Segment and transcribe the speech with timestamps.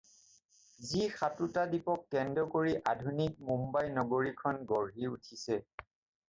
[0.91, 4.33] যি সাতোটা দ্বীপক কেন্দ্ৰ কৰি আধুনিক মুম্বাই মহানগৰী
[4.73, 5.61] গঢ়ি উঠিছে।